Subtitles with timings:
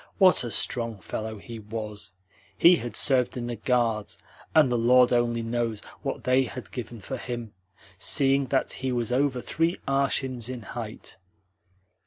[0.17, 2.11] What a strong fellow he was!
[2.57, 4.17] He had served in the Guards,
[4.55, 7.53] and the Lord only knows what they had given for him,
[7.99, 11.17] seeing that he was over three arshins in height."